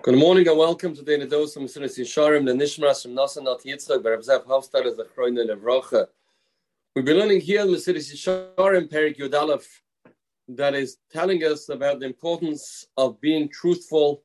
[0.00, 3.58] Good morning and welcome to the Nedos of Mesilas Yesharim, the Nishmas from Nasa Nat
[3.64, 6.08] Yitzchak, Bar Zev Hofstad as the Chroine Levrocha.
[6.96, 9.64] We've been learning here in the Mesilas Yesharim, Perek Yudalef,
[10.48, 14.24] that is telling us about the importance of being truthful,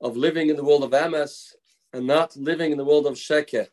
[0.00, 1.52] of living in the world of Emes,
[1.92, 3.68] and not living in the world of Sheker.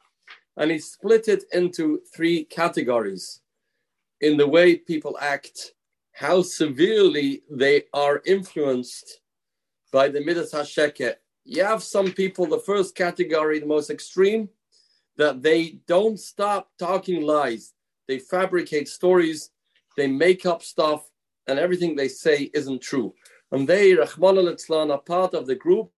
[0.57, 3.41] And he split it into three categories
[4.21, 5.73] in the way people act,
[6.11, 9.21] how severely they are influenced
[9.91, 11.15] by the Midas HaSheker.
[11.45, 14.49] You have some people, the first category, the most extreme,
[15.17, 17.73] that they don't stop talking lies.
[18.07, 19.51] They fabricate stories,
[19.95, 21.09] they make up stuff,
[21.47, 23.13] and everything they say isn't true.
[23.51, 25.91] And they, Rahman al are part of the group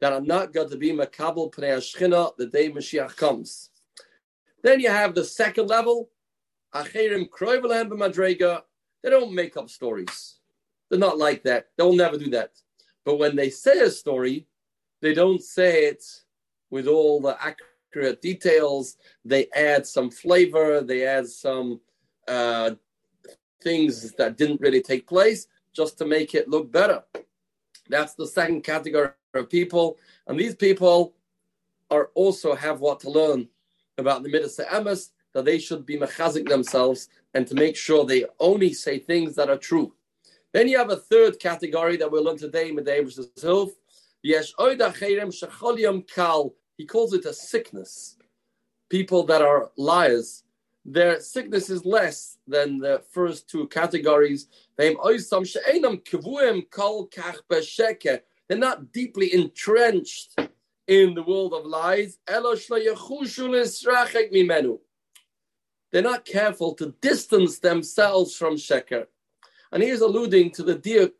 [0.00, 3.70] that are not going to be Makabal Pnei HaShechina the day Mashiach comes.
[4.62, 6.10] Then you have the second level,
[6.74, 8.62] Acherim Kroivelem Madrega.
[9.02, 10.38] They don't make up stories.
[10.88, 11.68] They're not like that.
[11.76, 12.52] They'll never do that.
[13.08, 14.46] But when they say a story,
[15.00, 16.04] they don't say it
[16.68, 18.98] with all the accurate details.
[19.24, 21.80] They add some flavor, they add some
[22.28, 22.72] uh,
[23.62, 27.02] things that didn't really take place just to make it look better.
[27.88, 29.96] That's the second category of people.
[30.26, 31.14] And these people
[31.90, 33.48] are also have what to learn
[33.96, 38.26] about the Midas Emes, that they should be mechazik themselves and to make sure they
[38.38, 39.94] only say things that are true.
[40.52, 43.70] Then you have a third category that we'll learn today, Medevish Hilf.
[44.22, 44.52] Yesh
[46.14, 46.54] kal.
[46.76, 48.16] He calls it a sickness.
[48.88, 50.44] People that are liars,
[50.84, 54.48] their sickness is less than the first two categories.
[54.76, 54.94] They're
[58.56, 60.38] not deeply entrenched
[60.86, 62.18] in the world of lies.
[65.92, 69.06] They're not careful to distance themselves from sheker.
[69.72, 71.12] And he's alluding to the diuk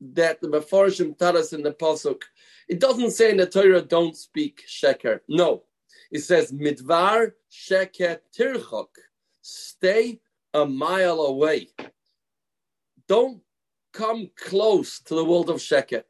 [0.00, 2.22] that the Mefarshim tell us in the Pasuk.
[2.68, 5.20] It doesn't say in the Torah, don't speak sheker.
[5.28, 5.64] No.
[6.10, 8.88] It says, midvar sheker tirchok.
[9.42, 10.20] Stay
[10.54, 11.68] a mile away.
[13.08, 13.40] Don't
[13.92, 16.04] come close to the world of sheker.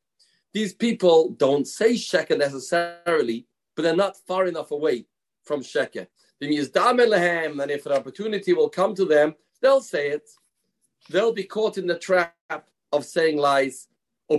[0.52, 5.06] These people don't say sheker necessarily, but they're not far enough away
[5.44, 6.06] from sheker.
[6.40, 10.28] They use dam and if an opportunity will come to them, they'll say it
[11.10, 12.34] they'll be caught in the trap
[12.92, 13.88] of saying lies.
[14.28, 14.38] They're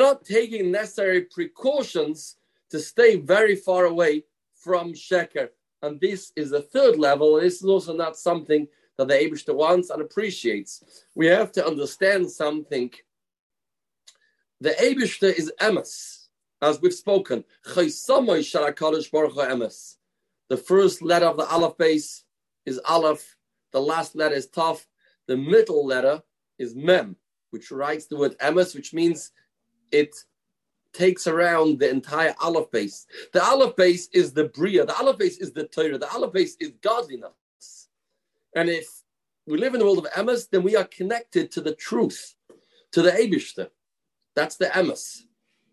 [0.00, 2.36] not taking necessary precautions
[2.70, 4.24] to stay very far away
[4.54, 5.50] from Sheker.
[5.82, 7.40] And this is the third level.
[7.40, 11.04] This is also not something that the Abishta wants and appreciates.
[11.14, 12.90] We have to understand something.
[14.60, 16.28] The Abishta is Emes,
[16.60, 17.44] as we've spoken.
[20.48, 22.22] The first letter of the Aleph Beis
[22.66, 23.36] is Aleph,
[23.72, 24.86] the last letter is Taf,
[25.26, 26.22] the middle letter
[26.58, 27.16] is Mem,
[27.50, 29.32] which writes the word Emes, which means
[29.90, 30.14] it
[30.92, 33.06] takes around the entire Aleph Beis.
[33.32, 36.52] The Aleph Beis is the Bria, the Aleph Beis is the Torah, the Aleph Beis
[36.60, 37.88] is godliness.
[38.54, 38.86] And if
[39.46, 42.34] we live in the world of Emes, then we are connected to the truth,
[42.92, 43.70] to the Abishter.
[44.34, 45.22] That's the Emes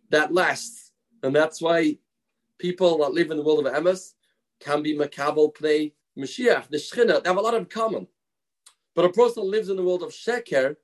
[0.10, 0.92] that lasts.
[1.24, 1.98] And that's why
[2.58, 4.14] people that live in the world of Emes
[4.60, 8.07] can be Makabal Pnei Mashiach, the Shechina, they have a lot in common.
[8.96, 10.75] But a person lives in the world of Sheker,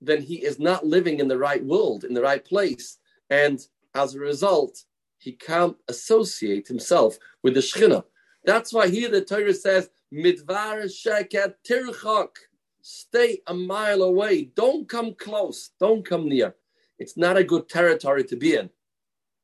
[0.00, 2.98] then he is not living in the right world, in the right place.
[3.28, 3.60] And
[3.94, 4.84] as a result,
[5.18, 8.04] he can't associate himself with the Shechina.
[8.44, 12.30] That's why here the Torah says, Midvar Sheker Tirchak.
[12.82, 14.44] Stay a mile away.
[14.56, 15.70] Don't come close.
[15.78, 16.54] Don't come near.
[16.98, 18.70] It's not a good territory to be in.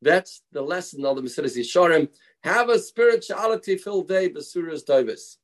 [0.02, 2.08] That's the lesson of the Mesilas Yesharim.
[2.46, 5.38] Have a spirituality filled day, Basuras Davis.